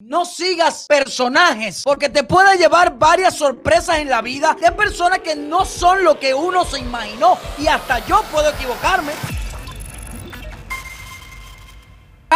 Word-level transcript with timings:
No 0.00 0.24
sigas 0.24 0.86
personajes 0.86 1.82
porque 1.82 2.08
te 2.08 2.22
puede 2.22 2.56
llevar 2.56 2.96
varias 3.00 3.34
sorpresas 3.34 3.98
en 3.98 4.08
la 4.08 4.22
vida 4.22 4.56
de 4.60 4.70
personas 4.70 5.18
que 5.18 5.34
no 5.34 5.64
son 5.64 6.04
lo 6.04 6.20
que 6.20 6.32
uno 6.32 6.64
se 6.64 6.78
imaginó 6.78 7.36
y 7.58 7.66
hasta 7.66 7.98
yo 8.06 8.22
puedo 8.30 8.48
equivocarme. 8.48 9.10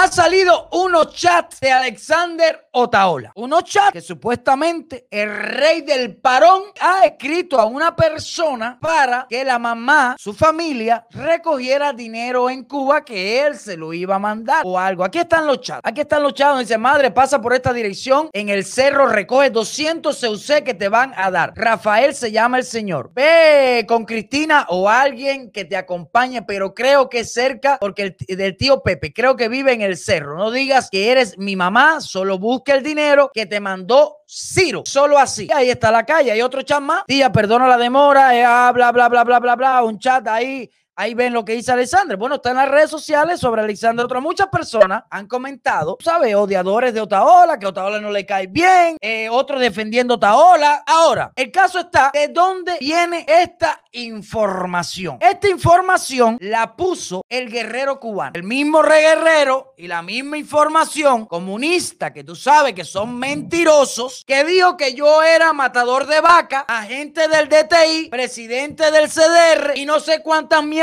Ha 0.03 0.11
salido 0.11 0.69
unos 0.72 1.15
chats 1.15 1.61
de 1.61 1.71
Alexander 1.71 2.67
Otaola. 2.72 3.31
Unos 3.37 3.63
chats 3.63 3.93
que 3.93 4.01
supuestamente 4.01 5.06
el 5.08 5.33
rey 5.33 5.83
del 5.83 6.17
parón 6.17 6.65
ha 6.81 7.06
escrito 7.06 7.61
a 7.61 7.67
una 7.67 7.94
persona 7.94 8.80
para 8.80 9.26
que 9.29 9.44
la 9.44 9.61
mamá, 9.61 10.17
su 10.19 10.35
familia, 10.35 11.07
recogiera 11.11 11.93
dinero 11.93 12.51
en 12.51 12.65
Cuba 12.65 13.04
que 13.04 13.47
él 13.47 13.57
se 13.57 13.76
lo 13.76 13.93
iba 13.93 14.17
a 14.17 14.19
mandar 14.19 14.62
o 14.65 14.76
algo. 14.76 15.04
Aquí 15.04 15.21
están 15.21 15.47
los 15.47 15.61
chats. 15.61 15.83
Aquí 15.85 16.01
están 16.01 16.25
los 16.25 16.34
chats. 16.34 16.59
Dice, 16.59 16.79
madre, 16.79 17.12
pasa 17.12 17.41
por 17.41 17.55
esta 17.55 17.73
dirección. 17.73 18.29
En 18.33 18.48
el 18.48 18.65
cerro 18.65 19.07
recoge 19.07 19.51
200 19.51 20.19
CUC 20.19 20.65
que 20.65 20.75
te 20.75 20.89
van 20.89 21.12
a 21.15 21.30
dar. 21.30 21.53
Rafael 21.55 22.12
se 22.12 22.33
llama 22.33 22.59
el 22.59 22.65
señor. 22.65 23.12
Ve 23.15 23.84
con 23.87 24.05
Cristina 24.05 24.66
o 24.69 24.89
alguien 24.89 25.53
que 25.53 25.65
te 25.65 25.77
acompañe, 25.77 26.43
pero 26.43 26.75
creo 26.75 27.09
que 27.09 27.25
cerca 27.25 27.79
porque 27.80 28.16
el, 28.27 28.37
del 28.37 28.57
tío 28.57 28.83
Pepe. 28.83 29.12
Creo 29.12 29.37
que 29.37 29.48
vive 29.48 29.73
en 29.73 29.83
el 29.83 29.91
cerro. 29.96 30.37
No 30.37 30.51
digas 30.51 30.88
que 30.91 31.10
eres 31.10 31.38
mi 31.38 31.56
mamá, 31.56 32.01
solo 32.01 32.38
busca 32.38 32.74
el 32.74 32.82
dinero 32.82 33.30
que 33.32 33.46
te 33.46 33.60
mandó 33.60 34.18
Ciro. 34.27 34.82
Solo 34.87 35.18
así. 35.18 35.48
ahí 35.52 35.70
está 35.70 35.91
la 35.91 36.05
calle. 36.05 36.32
Hay 36.32 36.41
otro 36.41 36.62
chat 36.62 36.80
más. 36.80 37.05
Tía, 37.06 37.30
perdona 37.30 37.68
la 37.68 37.77
demora. 37.77 38.37
Eh, 38.37 38.45
ah, 38.45 38.70
bla, 38.74 38.92
bla, 38.92 39.09
bla, 39.09 39.24
bla, 39.24 39.38
bla, 39.41 39.56
bla. 39.56 39.82
Un 39.82 39.98
chat 39.98 40.27
ahí 40.28 40.70
Ahí 40.95 41.14
ven 41.14 41.32
lo 41.32 41.45
que 41.45 41.55
dice 41.55 41.73
Alexander. 41.73 42.19
Bueno, 42.19 42.34
está 42.34 42.51
en 42.51 42.56
las 42.56 42.69
redes 42.69 42.91
sociales 42.91 43.41
sobre 43.41 43.62
Alexander. 43.62 44.05
Otras 44.05 44.23
muchas 44.23 44.48
personas 44.48 45.05
han 45.09 45.27
comentado, 45.27 45.96
¿sabes? 46.01 46.34
Odiadores 46.34 46.92
de 46.92 47.01
Otaola, 47.01 47.59
que 47.59 47.66
Otaola 47.66 47.98
no 47.98 48.10
le 48.10 48.27
cae 48.27 48.46
bien, 48.46 48.98
eh, 49.01 49.28
otros 49.30 49.60
defendiendo 49.60 50.15
Otaola. 50.15 50.84
Ahora, 50.87 51.32
el 51.34 51.51
caso 51.51 51.79
está 51.79 52.10
de 52.12 52.29
dónde 52.29 52.76
viene 52.79 53.24
esta 53.26 53.80
información. 53.93 55.16
Esta 55.21 55.49
información 55.49 56.37
la 56.40 56.76
puso 56.76 57.23
el 57.29 57.51
guerrero 57.51 57.99
cubano, 57.99 58.32
el 58.34 58.43
mismo 58.43 58.82
re 58.82 59.01
guerrero 59.01 59.74
y 59.79 59.87
la 59.87 60.02
misma 60.02 60.37
información 60.37 61.24
comunista 61.24 62.12
que 62.12 62.23
tú 62.23 62.37
sabes 62.37 62.74
que 62.74 62.84
son 62.84 63.18
mentirosos, 63.18 64.24
que 64.27 64.44
dijo 64.44 64.77
que 64.77 64.94
yo 64.94 65.22
era 65.22 65.54
matador 65.54 66.06
de 66.06 66.20
vaca, 66.20 66.66
agente 66.68 67.28
del 67.28 67.48
DTI, 67.48 68.08
presidente 68.10 68.90
del 68.90 69.08
CDR 69.08 69.72
y 69.77 69.86
no 69.86 69.98
sé 69.98 70.22
cuántas 70.22 70.62
mierdas 70.62 70.81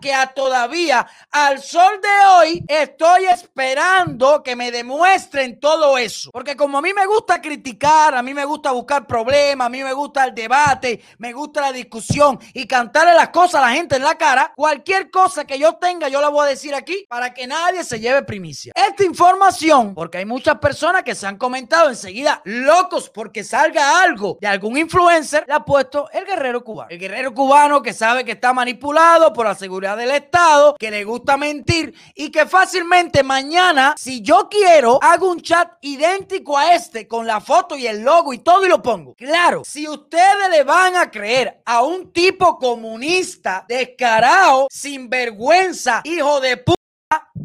que 0.00 0.12
a 0.12 0.26
todavía 0.26 1.06
al 1.30 1.60
sol 1.62 2.00
de 2.02 2.26
hoy 2.28 2.64
estoy 2.66 3.26
esperando 3.26 4.42
que 4.42 4.56
me 4.56 4.72
demuestren 4.72 5.60
todo 5.60 5.96
eso. 5.98 6.30
Porque 6.32 6.56
como 6.56 6.78
a 6.78 6.82
mí 6.82 6.92
me 6.92 7.06
gusta 7.06 7.40
criticar, 7.40 8.14
a 8.14 8.22
mí 8.22 8.34
me 8.34 8.44
gusta 8.44 8.72
buscar 8.72 9.06
problemas, 9.06 9.66
a 9.66 9.70
mí 9.70 9.84
me 9.84 9.92
gusta 9.92 10.24
el 10.24 10.34
debate, 10.34 11.00
me 11.18 11.32
gusta 11.32 11.60
la 11.60 11.72
discusión 11.72 12.40
y 12.54 12.66
cantarle 12.66 13.14
las 13.14 13.28
cosas 13.28 13.62
a 13.62 13.66
la 13.66 13.72
gente 13.72 13.96
en 13.96 14.02
la 14.02 14.16
cara, 14.16 14.52
cualquier 14.56 15.10
cosa 15.10 15.44
que 15.44 15.58
yo 15.58 15.74
tenga 15.74 16.08
yo 16.08 16.20
la 16.20 16.28
voy 16.28 16.46
a 16.46 16.50
decir 16.50 16.74
aquí 16.74 17.06
para 17.08 17.32
que 17.32 17.46
nadie 17.46 17.84
se 17.84 18.00
lleve 18.00 18.22
primicia. 18.22 18.72
Esta 18.74 19.04
información, 19.04 19.94
porque 19.94 20.18
hay 20.18 20.24
muchas 20.24 20.58
personas 20.58 21.04
que 21.04 21.14
se 21.14 21.26
han 21.26 21.36
comentado 21.36 21.88
enseguida 21.88 22.42
locos 22.44 23.10
porque 23.10 23.44
salga 23.44 24.02
algo 24.02 24.38
de 24.40 24.48
algún 24.48 24.76
influencer, 24.76 25.44
le 25.46 25.54
ha 25.54 25.64
puesto 25.64 26.10
el 26.12 26.24
guerrero 26.24 26.64
cubano. 26.64 26.90
El 26.90 26.98
guerrero 26.98 27.32
cubano 27.32 27.80
que 27.80 27.92
sabe 27.92 28.24
que 28.24 28.32
está 28.32 28.52
manipulado 28.52 29.32
por 29.36 29.46
la 29.46 29.54
seguridad 29.54 29.98
del 29.98 30.10
Estado, 30.10 30.74
que 30.78 30.90
le 30.90 31.04
gusta 31.04 31.36
mentir 31.36 31.94
y 32.14 32.30
que 32.30 32.46
fácilmente 32.46 33.22
mañana, 33.22 33.94
si 33.98 34.22
yo 34.22 34.48
quiero, 34.50 34.98
hago 35.02 35.30
un 35.30 35.42
chat 35.42 35.72
idéntico 35.82 36.56
a 36.56 36.74
este 36.74 37.06
con 37.06 37.26
la 37.26 37.40
foto 37.40 37.76
y 37.76 37.86
el 37.86 38.00
logo 38.00 38.32
y 38.32 38.38
todo 38.38 38.64
y 38.64 38.70
lo 38.70 38.82
pongo. 38.82 39.14
Claro, 39.14 39.62
si 39.64 39.86
ustedes 39.86 40.48
le 40.50 40.64
van 40.64 40.96
a 40.96 41.10
creer 41.10 41.60
a 41.66 41.82
un 41.82 42.12
tipo 42.12 42.58
comunista, 42.58 43.66
descarado, 43.68 44.68
sinvergüenza, 44.70 46.00
hijo 46.04 46.40
de 46.40 46.56
puta, 46.56 46.75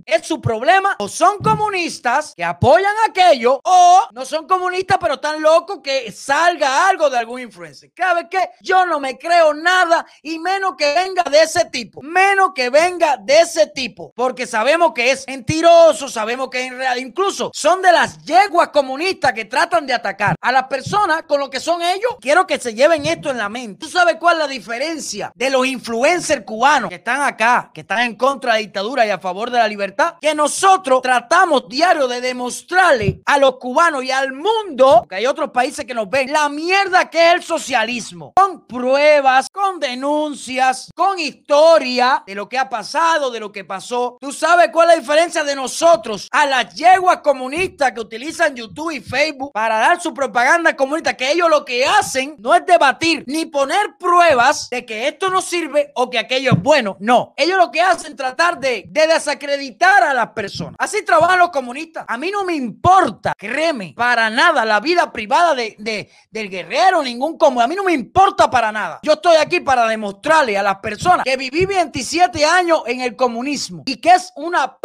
es 0.06 0.28
su 0.28 0.42
problema. 0.42 0.96
O 1.00 1.08
son 1.08 1.40
comunistas 1.40 2.34
que 2.36 2.44
apoyan 2.44 2.94
aquello, 3.08 3.60
o 3.64 4.08
no 4.12 4.26
son 4.26 4.48
comunistas, 4.48 4.98
pero 5.00 5.16
están 5.16 5.42
locos 5.42 5.80
que 5.84 6.12
salga 6.12 6.88
algo 6.88 7.10
de 7.10 7.18
algún 7.18 7.42
influencer. 7.42 7.92
Vez 8.16 8.28
que 8.30 8.50
yo 8.62 8.86
no 8.86 9.00
me 9.00 9.18
creo 9.18 9.54
nada 9.54 10.06
y 10.22 10.40
menos 10.40 10.76
que 10.78 10.94
venga 10.94 11.24
de 11.24 11.42
ese 11.42 11.66
tipo, 11.66 12.02
menos 12.02 12.52
que 12.54 12.70
venga 12.70 13.18
de 13.18 13.40
ese 13.40 13.68
tipo, 13.68 14.12
porque 14.16 14.46
sabemos 14.46 14.92
que 14.94 15.12
es 15.12 15.26
mentiroso, 15.28 16.10
sabemos 16.10 16.50
que 16.50 16.66
en 16.66 16.78
realidad 16.78 17.08
incluso 17.08 17.52
son 17.54 17.82
de 17.82 17.92
las 17.92 18.22
yeguas 18.24 18.70
comunistas 18.70 19.34
que 19.34 19.46
tratan 19.46 19.86
de 19.86 19.94
atacar 19.94 20.36
a 20.42 20.52
las 20.52 20.64
personas 20.64 21.24
con 21.24 21.40
lo 21.40 21.50
que 21.50 21.60
son 21.60 21.82
ellos. 21.82 22.18
Quiero 22.20 22.46
que 22.46 22.60
se 22.60 22.74
lleven 22.74 23.06
esto 23.06 23.30
en 23.30 23.38
la 23.38 23.50
mente. 23.50 23.86
¿Tú 23.86 23.90
sabes 23.90 24.18
cuál 24.20 24.38
es 24.38 24.40
la 24.40 24.48
diferencia 24.48 25.32
de 25.36 25.50
los 25.50 25.66
influencers 25.66 26.44
cubanos 26.44 26.90
que 26.90 26.96
están 26.96 27.22
acá, 27.22 27.72
que 27.74 27.82
están 27.82 28.02
en 28.02 28.16
contra 28.16 28.54
de 28.54 28.60
la 28.60 28.66
dictadura 28.66 29.06
y 29.06 29.10
a 29.10 29.20
favor 29.20 29.52
de 29.52 29.61
libertad, 29.68 30.16
que 30.22 30.36
nosotros 30.36 31.02
tratamos 31.02 31.68
diario 31.68 32.08
de 32.08 32.22
demostrarle 32.22 33.22
a 33.26 33.38
los 33.38 33.58
cubanos 33.58 34.04
y 34.04 34.12
al 34.12 34.34
mundo, 34.34 35.06
que 35.10 35.16
hay 35.16 35.26
otros 35.26 35.52
países 35.52 35.86
que 35.86 35.94
nos 35.94 36.10
ven, 36.10 36.32
la 36.32 36.50
mierda 36.50 37.10
que 37.10 37.28
es 37.28 37.34
el 37.36 37.44
socialismo, 37.44 38.34
con 38.36 38.66
pruebas, 38.68 39.50
con 39.50 39.80
denuncias, 39.80 40.90
con 40.96 41.20
historia 41.20 42.24
de 42.26 42.36
lo 42.36 42.48
que 42.48 42.58
ha 42.58 42.70
pasado, 42.70 43.32
de 43.32 43.40
lo 43.40 43.52
que 43.52 43.66
pasó. 43.66 44.18
¿Tú 44.20 44.32
sabes 44.32 44.70
cuál 44.72 44.90
es 44.90 44.96
la 44.96 45.02
diferencia 45.02 45.44
de 45.44 45.56
nosotros 45.56 46.28
a 46.32 46.46
las 46.46 46.74
yeguas 46.76 47.18
comunistas 47.18 47.92
que 47.92 48.00
utilizan 48.00 48.56
YouTube 48.56 48.92
y 48.92 49.00
Facebook 49.00 49.52
para 49.54 49.78
dar 49.78 50.02
su 50.02 50.14
propaganda 50.14 50.76
comunista? 50.76 51.16
Que 51.16 51.32
ellos 51.32 51.50
lo 51.50 51.66
que 51.66 51.86
hacen 51.86 52.36
no 52.40 52.56
es 52.56 52.66
debatir 52.66 53.24
ni 53.28 53.46
poner 53.46 53.98
pruebas 54.00 54.70
de 54.70 54.86
que 54.86 55.08
esto 55.08 55.30
no 55.30 55.42
sirve 55.42 55.92
o 55.96 56.10
que 56.10 56.20
aquello 56.20 56.54
es 56.54 56.62
bueno. 56.62 56.98
No, 57.00 57.34
ellos 57.38 57.58
lo 57.58 57.72
que 57.72 57.82
hacen 57.82 58.12
es 58.12 58.18
tratar 58.18 58.60
de, 58.60 58.86
de 58.88 59.08
desacreditar 59.08 59.41
a 59.46 60.14
las 60.14 60.30
personas. 60.32 60.76
Así 60.78 61.04
trabajan 61.04 61.40
los 61.40 61.50
comunistas. 61.50 62.06
A 62.08 62.18
mí 62.18 62.32
no 62.32 62.44
me 62.44 62.56
importa, 62.56 63.34
créeme, 63.38 63.94
para 63.96 64.30
nada 64.30 64.66
la 64.66 64.80
vida 64.80 65.12
privada 65.12 65.56
de, 65.56 65.76
de 65.80 66.10
del 66.30 66.50
guerrero, 66.50 67.04
ningún 67.04 67.38
como. 67.38 67.62
A 67.62 67.68
mí 67.68 67.76
no 67.76 67.84
me 67.84 67.94
importa 67.94 68.50
para 68.50 68.72
nada. 68.72 69.00
Yo 69.04 69.14
estoy 69.14 69.38
aquí 69.38 69.60
para 69.60 69.88
demostrarle 69.88 70.58
a 70.58 70.64
las 70.64 70.78
personas 70.78 71.24
que 71.24 71.38
viví 71.38 71.66
27 71.66 72.46
años 72.46 72.84
en 72.86 73.02
el 73.02 73.16
comunismo 73.16 73.84
y 73.86 73.98
que 73.98 74.10
es 74.10 74.32
una 74.36 74.78
p 74.78 74.82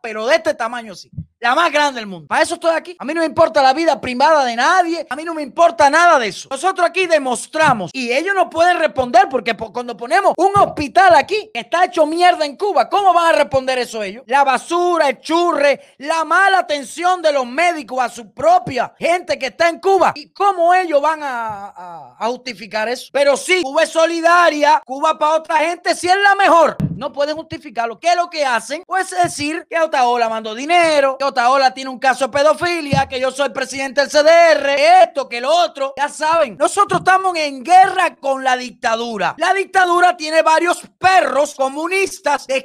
pero 0.00 0.26
de 0.26 0.36
este 0.36 0.54
tamaño 0.54 0.94
sí 0.94 1.10
la 1.44 1.54
más 1.54 1.70
grande 1.70 2.00
del 2.00 2.06
mundo. 2.06 2.26
Para 2.26 2.40
eso 2.40 2.54
estoy 2.54 2.74
aquí. 2.74 2.96
A 2.98 3.04
mí 3.04 3.12
no 3.12 3.20
me 3.20 3.26
importa 3.26 3.62
la 3.62 3.74
vida 3.74 4.00
privada 4.00 4.46
de 4.46 4.56
nadie. 4.56 5.06
A 5.10 5.14
mí 5.14 5.24
no 5.24 5.34
me 5.34 5.42
importa 5.42 5.90
nada 5.90 6.18
de 6.18 6.28
eso. 6.28 6.48
Nosotros 6.50 6.88
aquí 6.88 7.06
demostramos 7.06 7.90
y 7.92 8.10
ellos 8.12 8.34
no 8.34 8.48
pueden 8.48 8.78
responder 8.78 9.28
porque 9.28 9.54
cuando 9.54 9.94
ponemos 9.94 10.32
un 10.38 10.52
hospital 10.56 11.14
aquí 11.14 11.50
que 11.52 11.60
está 11.60 11.84
hecho 11.84 12.06
mierda 12.06 12.46
en 12.46 12.56
Cuba, 12.56 12.88
¿cómo 12.88 13.12
van 13.12 13.34
a 13.34 13.38
responder 13.38 13.78
eso 13.78 14.02
ellos? 14.02 14.24
La 14.26 14.42
basura, 14.42 15.10
el 15.10 15.20
churre, 15.20 15.80
la 15.98 16.24
mala 16.24 16.60
atención 16.60 17.20
de 17.20 17.30
los 17.30 17.44
médicos 17.44 18.02
a 18.02 18.08
su 18.08 18.32
propia 18.32 18.94
gente 18.98 19.38
que 19.38 19.48
está 19.48 19.68
en 19.68 19.80
Cuba. 19.80 20.12
¿Y 20.14 20.30
cómo 20.30 20.72
ellos 20.72 21.02
van 21.02 21.20
a, 21.22 22.16
justificar 22.20 22.88
eso? 22.88 23.10
Pero 23.12 23.36
sí, 23.36 23.60
Cuba 23.62 23.82
es 23.82 23.90
solidaria. 23.90 24.82
Cuba 24.86 25.18
para 25.18 25.34
otra 25.34 25.58
gente 25.58 25.94
sí 25.94 26.08
es 26.08 26.16
la 26.16 26.34
mejor. 26.36 26.78
No 26.96 27.12
pueden 27.12 27.36
justificarlo. 27.36 28.00
¿Qué 28.00 28.08
es 28.08 28.16
lo 28.16 28.30
que 28.30 28.46
hacen? 28.46 28.82
Pues 28.86 29.10
decir 29.10 29.66
que 29.68 29.78
Otaola 29.78 30.30
mandó 30.30 30.54
dinero, 30.54 31.18
que 31.18 31.33
Otaola 31.34 31.74
tiene 31.74 31.90
un 31.90 31.98
caso 31.98 32.28
de 32.28 32.32
pedofilia, 32.38 33.08
que 33.08 33.18
yo 33.18 33.32
soy 33.32 33.48
presidente 33.48 34.00
del 34.00 34.08
CDR, 34.08 34.68
esto, 35.02 35.28
que 35.28 35.40
lo 35.40 35.50
otro. 35.52 35.92
Ya 35.96 36.08
saben, 36.08 36.56
nosotros 36.56 37.00
estamos 37.00 37.36
en 37.36 37.64
guerra 37.64 38.14
con 38.14 38.44
la 38.44 38.56
dictadura. 38.56 39.34
La 39.38 39.52
dictadura 39.52 40.16
tiene 40.16 40.42
varios 40.42 40.80
perros 40.96 41.56
comunistas 41.56 42.46
de 42.46 42.63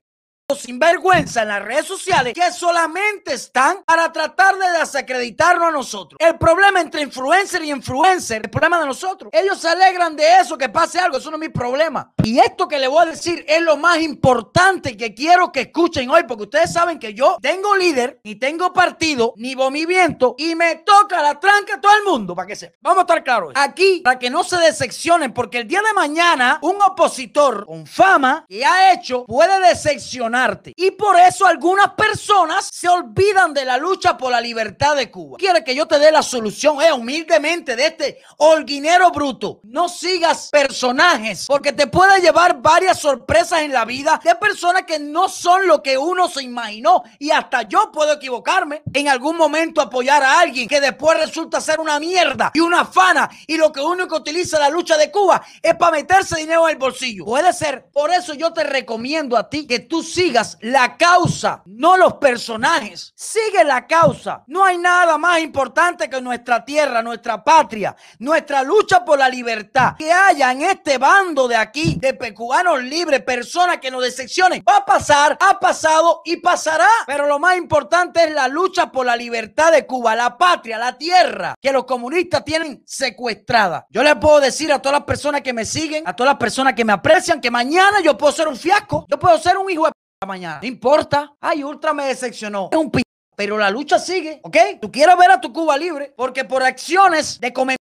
sinvergüenza 0.55 1.43
en 1.43 1.49
las 1.49 1.63
redes 1.63 1.85
sociales 1.85 2.33
que 2.33 2.51
solamente 2.51 3.33
están 3.33 3.83
para 3.85 4.11
tratar 4.11 4.57
de 4.57 4.79
desacreditarnos 4.79 5.69
a 5.69 5.71
nosotros. 5.71 6.17
El 6.19 6.37
problema 6.37 6.81
entre 6.81 7.01
influencer 7.01 7.63
y 7.63 7.71
influencer, 7.71 8.41
el 8.43 8.49
problema 8.49 8.79
de 8.79 8.87
nosotros. 8.87 9.31
Ellos 9.33 9.59
se 9.59 9.69
alegran 9.69 10.15
de 10.15 10.39
eso, 10.39 10.57
que 10.57 10.69
pase 10.69 10.99
algo, 10.99 11.17
eso 11.17 11.29
no 11.29 11.37
es 11.37 11.41
mi 11.41 11.49
problema. 11.49 12.13
Y 12.23 12.39
esto 12.39 12.67
que 12.67 12.79
le 12.79 12.87
voy 12.87 13.03
a 13.03 13.11
decir 13.11 13.45
es 13.47 13.61
lo 13.61 13.77
más 13.77 13.99
importante 13.99 14.97
que 14.97 15.13
quiero 15.13 15.51
que 15.51 15.61
escuchen 15.61 16.09
hoy, 16.09 16.23
porque 16.27 16.43
ustedes 16.43 16.73
saben 16.73 16.99
que 16.99 17.13
yo 17.13 17.37
tengo 17.41 17.75
líder, 17.75 18.19
ni 18.23 18.35
tengo 18.35 18.73
partido, 18.73 19.33
ni 19.37 19.55
movimiento, 19.55 20.35
y 20.37 20.55
me 20.55 20.77
toca 20.77 21.21
la 21.21 21.39
tranca 21.39 21.75
a 21.75 21.81
todo 21.81 21.95
el 21.95 22.03
mundo, 22.03 22.35
para 22.35 22.47
que 22.47 22.55
sepa. 22.55 22.75
Vamos 22.81 22.99
a 22.99 23.01
estar 23.01 23.23
claros. 23.23 23.53
Aquí, 23.55 24.01
para 24.03 24.17
que 24.17 24.29
no 24.29 24.43
se 24.43 24.57
decepcionen, 24.57 25.33
porque 25.33 25.59
el 25.59 25.67
día 25.67 25.81
de 25.81 25.93
mañana 25.93 26.59
un 26.61 26.81
opositor 26.81 27.65
con 27.65 27.85
fama 27.85 28.45
que 28.47 28.65
ha 28.65 28.93
hecho 28.93 29.25
puede 29.25 29.59
decepcionar 29.67 30.38
Y 30.75 30.91
por 30.91 31.17
eso 31.19 31.45
algunas 31.45 31.93
personas 31.93 32.69
se 32.71 32.87
olvidan 32.87 33.53
de 33.53 33.65
la 33.65 33.77
lucha 33.77 34.17
por 34.17 34.31
la 34.31 34.39
libertad 34.39 34.95
de 34.95 35.11
Cuba. 35.11 35.37
Quiere 35.37 35.63
que 35.63 35.75
yo 35.75 35.85
te 35.87 35.99
dé 35.99 36.11
la 36.11 36.21
solución, 36.21 36.81
eh, 36.81 36.93
humildemente, 36.93 37.75
de 37.75 37.87
este 37.87 38.19
holguinero 38.37 39.11
bruto. 39.11 39.59
No 39.63 39.89
sigas 39.89 40.49
personajes, 40.49 41.45
porque 41.47 41.73
te 41.73 41.87
puede 41.87 42.21
llevar 42.21 42.61
varias 42.61 42.99
sorpresas 42.99 43.61
en 43.61 43.73
la 43.73 43.85
vida 43.85 44.19
de 44.23 44.35
personas 44.35 44.83
que 44.83 44.99
no 44.99 45.27
son 45.27 45.67
lo 45.67 45.83
que 45.83 45.97
uno 45.97 46.27
se 46.29 46.43
imaginó. 46.43 47.03
Y 47.17 47.31
hasta 47.31 47.63
yo 47.63 47.91
puedo 47.91 48.13
equivocarme 48.13 48.81
en 48.93 49.09
algún 49.09 49.35
momento 49.35 49.81
apoyar 49.81 50.23
a 50.23 50.39
alguien 50.39 50.67
que 50.67 50.79
después 50.79 51.19
resulta 51.19 51.59
ser 51.59 51.79
una 51.79 51.99
mierda 51.99 52.51
y 52.53 52.59
una 52.59 52.85
fana. 52.85 53.29
Y 53.45 53.57
lo 53.57 53.71
que 53.71 53.81
que 54.07 54.15
utiliza 54.15 54.59
la 54.59 54.69
lucha 54.69 54.97
de 54.97 55.11
Cuba 55.11 55.41
es 55.61 55.75
para 55.75 55.97
meterse 55.97 56.37
dinero 56.37 56.67
en 56.67 56.73
el 56.73 56.77
bolsillo. 56.77 57.25
Puede 57.25 57.51
ser. 57.53 57.85
Por 57.91 58.11
eso 58.11 58.33
yo 58.33 58.53
te 58.53 58.63
recomiendo 58.63 59.37
a 59.37 59.49
ti 59.49 59.65
que 59.65 59.79
tú 59.79 60.03
sigas 60.03 60.28
la 60.61 60.97
causa, 60.97 61.63
no 61.65 61.97
los 61.97 62.13
personajes. 62.15 63.13
Sigue 63.15 63.63
la 63.63 63.87
causa. 63.87 64.43
No 64.47 64.63
hay 64.63 64.77
nada 64.77 65.17
más 65.17 65.39
importante 65.39 66.09
que 66.09 66.21
nuestra 66.21 66.63
tierra, 66.63 67.01
nuestra 67.01 67.43
patria, 67.43 67.95
nuestra 68.19 68.63
lucha 68.63 69.03
por 69.03 69.19
la 69.19 69.29
libertad. 69.29 69.95
Que 69.97 70.11
haya 70.11 70.51
en 70.51 70.61
este 70.61 70.97
bando 70.97 71.47
de 71.47 71.55
aquí, 71.55 71.99
de 71.99 72.17
cubanos 72.33 72.83
libres, 72.83 73.21
personas 73.23 73.77
que 73.77 73.91
nos 73.91 74.03
decepcionen. 74.03 74.63
Va 74.67 74.77
a 74.77 74.85
pasar, 74.85 75.37
ha 75.39 75.59
pasado 75.59 76.21
y 76.25 76.37
pasará. 76.37 76.87
Pero 77.05 77.27
lo 77.27 77.39
más 77.39 77.57
importante 77.57 78.23
es 78.23 78.31
la 78.31 78.47
lucha 78.47 78.91
por 78.91 79.05
la 79.05 79.15
libertad 79.15 79.71
de 79.71 79.85
Cuba, 79.85 80.15
la 80.15 80.37
patria, 80.37 80.77
la 80.77 80.97
tierra 80.97 81.55
que 81.61 81.71
los 81.71 81.85
comunistas 81.85 82.43
tienen 82.43 82.83
secuestrada. 82.85 83.87
Yo 83.89 84.03
le 84.03 84.15
puedo 84.15 84.39
decir 84.39 84.71
a 84.71 84.81
todas 84.81 84.99
las 84.99 85.05
personas 85.05 85.41
que 85.41 85.53
me 85.53 85.65
siguen, 85.65 86.07
a 86.07 86.15
todas 86.15 86.33
las 86.33 86.39
personas 86.39 86.73
que 86.73 86.85
me 86.85 86.93
aprecian, 86.93 87.41
que 87.41 87.51
mañana 87.51 88.01
yo 88.01 88.17
puedo 88.17 88.31
ser 88.33 88.47
un 88.47 88.55
fiasco. 88.55 89.05
Yo 89.09 89.17
puedo 89.19 89.37
ser 89.37 89.57
un 89.57 89.69
hijo 89.69 89.85
de 89.85 89.91
mañana. 90.27 90.59
No 90.61 90.67
importa. 90.67 91.33
Ay, 91.39 91.63
Ultra 91.63 91.93
me 91.93 92.05
decepcionó. 92.05 92.69
Es 92.71 92.77
un 92.77 92.91
p 92.91 93.01
pero 93.35 93.57
la 93.57 93.69
lucha 93.69 93.99
sigue, 93.99 94.41
¿ok? 94.43 94.57
Tú 94.81 94.91
quieres 94.91 95.15
ver 95.15 95.31
a 95.31 95.39
tu 95.39 95.53
Cuba 95.53 95.77
libre 95.77 96.13
porque 96.17 96.43
por 96.43 96.61
acciones 96.61 97.39
de 97.39 97.53
comer 97.53 97.77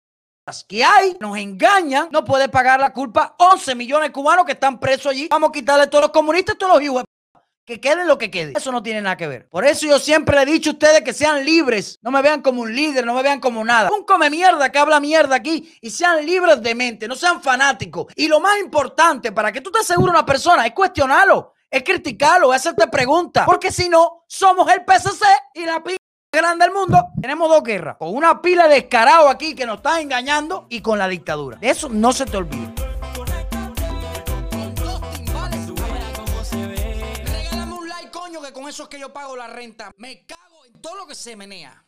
que 0.67 0.83
hay, 0.83 1.17
nos 1.19 1.35
engañan, 1.35 2.09
no 2.11 2.23
puede 2.23 2.47
pagar 2.47 2.79
la 2.79 2.93
culpa 2.93 3.35
11 3.39 3.73
millones 3.73 4.09
de 4.09 4.13
cubanos 4.13 4.45
que 4.45 4.51
están 4.51 4.79
presos 4.79 5.07
allí. 5.07 5.27
Vamos 5.29 5.49
a 5.49 5.51
quitarle 5.51 5.87
todos 5.87 6.03
los 6.03 6.11
comunistas, 6.11 6.57
todos 6.59 6.75
los 6.75 6.83
hijos 6.83 7.03
que 7.65 7.81
queden 7.81 8.07
lo 8.07 8.17
que 8.17 8.29
quede. 8.29 8.53
Eso 8.55 8.71
no 8.71 8.81
tiene 8.81 9.01
nada 9.01 9.17
que 9.17 9.27
ver. 9.27 9.49
Por 9.49 9.65
eso 9.65 9.87
yo 9.87 9.99
siempre 9.99 10.37
le 10.37 10.43
he 10.43 10.53
dicho 10.53 10.69
a 10.69 10.73
ustedes 10.73 11.01
que 11.01 11.11
sean 11.11 11.43
libres. 11.43 11.99
No 12.01 12.11
me 12.11 12.21
vean 12.21 12.41
como 12.41 12.61
un 12.61 12.73
líder, 12.73 13.05
no 13.05 13.13
me 13.13 13.23
vean 13.23 13.41
como 13.41 13.65
nada. 13.65 13.89
Un 13.91 14.05
come 14.05 14.29
mierda 14.29 14.71
que 14.71 14.77
habla 14.77 14.99
mierda 15.01 15.35
aquí 15.35 15.75
y 15.81 15.89
sean 15.89 16.25
libres 16.25 16.61
de 16.61 16.75
mente, 16.75 17.07
no 17.07 17.15
sean 17.15 17.41
fanáticos. 17.41 18.13
Y 18.15 18.27
lo 18.27 18.39
más 18.39 18.57
importante 18.59 19.33
para 19.33 19.51
que 19.51 19.59
tú 19.59 19.69
te 19.69 19.79
asegures 19.79 20.11
una 20.11 20.25
persona 20.25 20.65
es 20.65 20.71
cuestionarlo, 20.71 21.55
es 21.69 21.83
criticarlo, 21.83 22.53
es 22.53 22.61
hacerte 22.61 22.87
preguntas. 22.87 23.45
Porque 23.45 23.71
si 23.71 23.89
no, 23.89 24.25
somos 24.27 24.69
el 24.71 24.83
PSC 24.85 25.25
y 25.53 25.65
la 25.65 25.83
pila 25.83 25.97
grande 26.31 26.65
del 26.65 26.73
mundo. 26.73 27.09
Tenemos 27.21 27.49
dos 27.49 27.63
guerras. 27.63 27.97
Con 27.97 28.15
una 28.15 28.41
pila 28.41 28.67
de 28.67 28.75
descarado 28.75 29.29
aquí 29.29 29.55
que 29.55 29.65
nos 29.65 29.77
está 29.77 29.99
engañando 29.99 30.67
y 30.69 30.81
con 30.81 30.97
la 30.97 31.07
dictadura. 31.07 31.57
Eso 31.61 31.89
no 31.89 32.13
se 32.13 32.25
te 32.25 32.37
olvide. 32.37 32.73
con 38.53 38.67
eso 38.67 38.83
es 38.83 38.89
que 38.89 38.99
yo 38.99 39.11
pago 39.11 39.35
la 39.35 39.47
renta. 39.47 39.91
Me 39.97 40.25
cago 40.25 40.65
en 40.65 40.81
todo 40.81 40.95
lo 40.95 41.07
que 41.07 41.15
se 41.15 41.35
menea. 41.35 41.83